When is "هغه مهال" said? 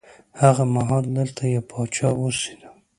0.41-1.05